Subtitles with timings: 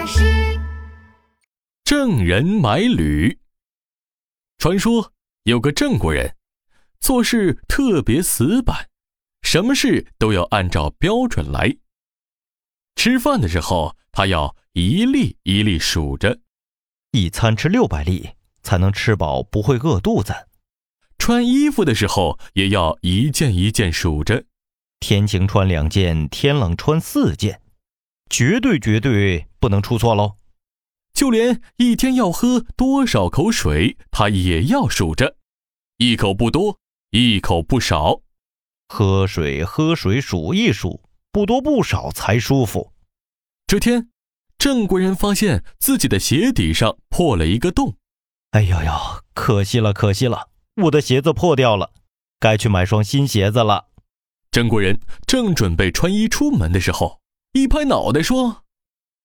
[0.00, 0.58] 老师，
[1.84, 3.38] 郑人买履。
[4.56, 6.36] 传说有个郑国人，
[7.00, 8.88] 做事特别死板，
[9.42, 11.76] 什么事都要按照标准来。
[12.96, 16.40] 吃饭的时候，他要一粒一粒数着，
[17.10, 18.30] 一餐吃六百粒
[18.62, 20.32] 才能吃饱，不会饿肚子。
[21.18, 24.46] 穿衣服的时候也要一件一件数着，
[24.98, 27.59] 天晴穿两件，天冷穿四件。
[28.30, 30.36] 绝对绝对不能出错喽！
[31.12, 35.36] 就连一天要喝多少口水，他也要数着，
[35.98, 36.78] 一口不多，
[37.10, 38.22] 一口不少。
[38.88, 41.02] 喝水喝水数一数，
[41.32, 42.92] 不多不少才舒服。
[43.66, 44.08] 这天，
[44.56, 47.96] 郑国人发现自己的鞋底上破了一个洞。
[48.52, 48.92] 哎呦呦，
[49.34, 50.48] 可惜了，可惜了，
[50.84, 51.92] 我的鞋子破掉了，
[52.38, 53.88] 该去买双新鞋子了。
[54.50, 57.19] 郑国人正准备穿衣出门的时候。
[57.52, 58.64] 一拍脑袋说：“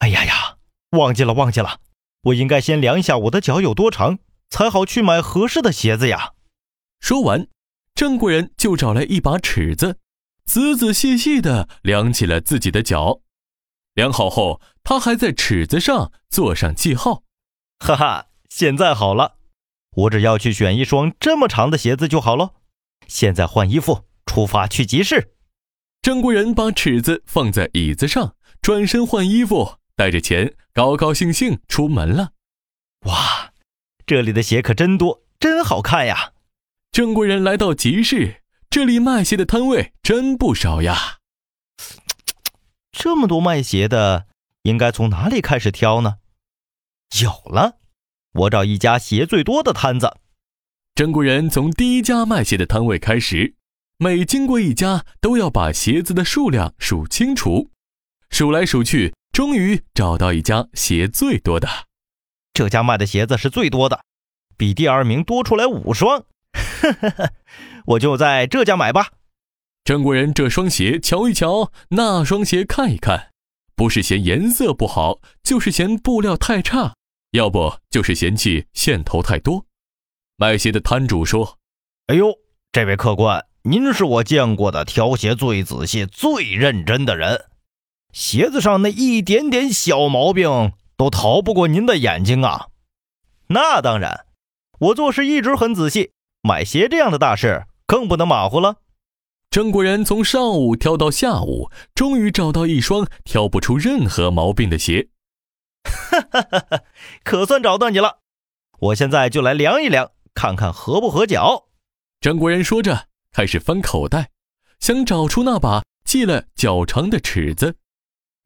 [0.00, 0.56] 哎呀呀，
[0.92, 1.80] 忘记了，忘记了！
[2.22, 6.32] 我应该先量一下我的脚有多长，才好去买合适的鞋子呀。”
[6.98, 7.46] 说完，
[7.94, 9.98] 郑国人就找来一把尺子，
[10.46, 13.20] 仔仔细细地量起了自己的脚。
[13.92, 17.22] 量好后，他还在尺子上做上记号。
[17.78, 19.36] 哈哈，现在好了，
[19.94, 22.54] 我只要去选一双这么长的鞋子就好了。
[23.06, 25.35] 现在换衣服，出发去集市。
[26.06, 32.30] 郑国人把尺子放在椅子上，转身换衣服，带着钱，高高兴兴出门了。
[33.06, 33.52] 哇，
[34.06, 36.34] 这里的鞋可真多，真好看呀！
[36.92, 41.18] 郑国人来到集市，这里卖鞋的摊位真不少呀。
[42.92, 44.28] 这么多卖鞋的，
[44.62, 46.18] 应该从哪里开始挑呢？
[47.20, 47.78] 有了，
[48.32, 50.18] 我找一家鞋最多的摊子。
[50.94, 53.56] 郑国人从第一家卖鞋的摊位开始。
[53.98, 57.70] 每经过一家，都要把鞋子的数量数清楚，
[58.28, 61.66] 数来数去，终于找到一家鞋最多的。
[62.52, 64.02] 这家卖的鞋子是最多的，
[64.54, 66.26] 比第二名多出来五双。
[67.86, 69.12] 我就在这家买吧。
[69.82, 73.30] 郑国人这双鞋瞧一瞧，那双鞋看一看，
[73.74, 76.94] 不是嫌颜色不好，就是嫌布料太差，
[77.30, 79.64] 要不就是嫌弃线头太多。
[80.36, 81.56] 卖鞋的摊主说
[82.08, 82.34] ：“哎呦，
[82.72, 87.46] 这位客官。”您是我见过的挑鞋最仔细、最认真的人，
[88.12, 92.68] 鞋子上那一点点小毛病都逃不过您的眼睛啊！
[93.48, 94.26] 那当然，
[94.78, 96.12] 我做事一直很仔细，
[96.42, 98.76] 买鞋这样的大事更不能马虎了。
[99.50, 105.08] 郑国人从上午挑到下午，终于找到一双挑不出任何毛病的鞋。
[105.82, 106.82] 哈哈哈哈
[107.24, 108.20] 可算找到你了！
[108.78, 111.64] 我现在就来量一量，看看合不合脚。
[112.20, 113.08] 郑国人说着。
[113.36, 114.30] 开始翻口袋，
[114.80, 117.76] 想找出那把系了脚长的尺子。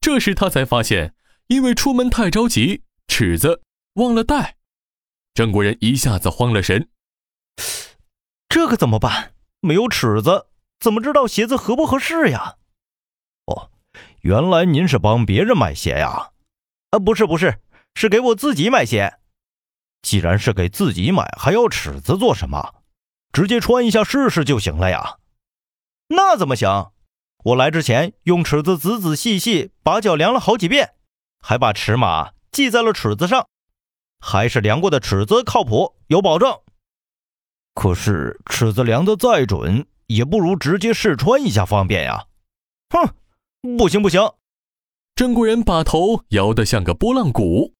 [0.00, 1.12] 这时他才发现，
[1.48, 3.62] 因为出门太着急，尺子
[3.94, 4.58] 忘了带。
[5.34, 6.88] 郑国人一下子慌了神，
[8.48, 9.34] 这可怎么办？
[9.58, 10.46] 没有尺子，
[10.78, 12.54] 怎么知道鞋子合不合适呀？
[13.46, 13.72] 哦，
[14.20, 16.30] 原来您是帮别人买鞋呀？
[16.90, 17.58] 啊，不是不是，
[17.96, 19.18] 是给我自己买鞋。
[20.02, 22.75] 既然是给自己买，还要尺子做什么？
[23.36, 25.18] 直接穿一下试试就行了呀，
[26.08, 26.90] 那怎么行？
[27.44, 30.94] 我来之前用尺子仔仔细细把脚量了好几遍，
[31.40, 33.46] 还把尺码记在了尺子上，
[34.20, 36.50] 还是量过的尺子靠谱有保证。
[37.74, 42.24] 可是尺子量的再准，也不如直接试穿一下方便呀。
[42.88, 44.32] 哼，不行不行！
[45.14, 47.74] 郑国人把头摇得像个拨浪鼓，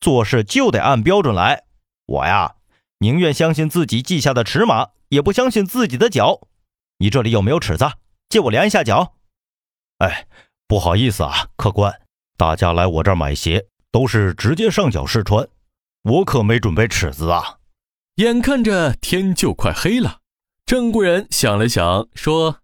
[0.00, 1.62] 做事就得按标准来。
[2.06, 2.56] 我呀。
[3.02, 6.42] 宁愿相信自己记下的尺码，也不相信自己的脚。
[6.98, 7.90] 你这里有没有尺子？
[8.28, 9.16] 借我量一下脚。
[9.98, 10.28] 哎，
[10.68, 12.02] 不好意思啊，客官，
[12.36, 15.48] 大家来我这儿买鞋都是直接上脚试穿，
[16.02, 17.56] 我可没准备尺子啊。
[18.16, 20.18] 眼看着天就快黑了，
[20.66, 22.58] 郑贵人想了想，说：“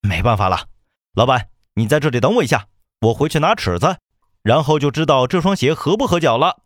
[0.00, 0.68] 没办法了，
[1.14, 2.68] 老板，你在这里等我一下，
[3.02, 3.98] 我回去拿尺子，
[4.42, 6.62] 然后就知道这双鞋合不合脚了。”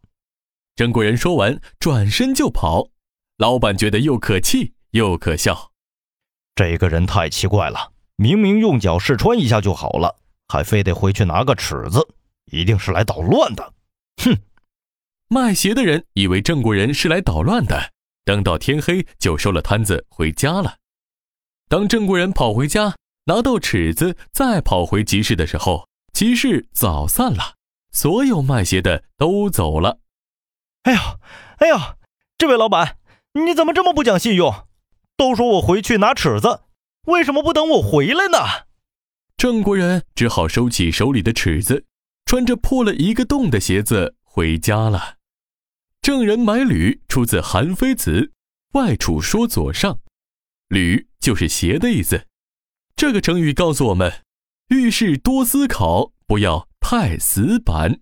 [0.77, 2.91] 郑贵人说完，转身就跑。
[3.39, 5.71] 老板觉得又可气又可笑，
[6.57, 7.93] 这个人太奇怪了。
[8.17, 10.17] 明明用脚试穿一下就好了，
[10.49, 12.05] 还非得回去拿个尺子，
[12.51, 13.75] 一定是来捣乱的。
[14.25, 14.37] 哼！
[15.29, 17.93] 卖鞋的人以为郑国人是来捣乱的，
[18.25, 20.79] 等到天黑就收了摊子回家了。
[21.69, 22.97] 当郑国人跑回家
[23.27, 27.55] 拿到尺子，再跑回集市的时候，集市早散了，
[27.93, 30.01] 所有卖鞋的都走了。
[30.83, 30.99] 哎呦，
[31.59, 31.79] 哎呦，
[32.37, 32.97] 这位老板！
[33.35, 34.67] 你怎么这么不讲信用？
[35.17, 36.61] 都说我回去拿尺子，
[37.07, 38.39] 为什么不等我回来呢？
[39.37, 41.85] 郑国人只好收起手里的尺子，
[42.25, 45.17] 穿着破了一个洞的鞋子回家了。
[46.01, 48.33] 郑人买履出自《韩非子·
[48.79, 49.95] 外储说左上》，
[50.69, 52.27] 履就是鞋的意思。
[52.97, 54.23] 这个成语告诉我们，
[54.69, 58.01] 遇事多思考，不要太死板。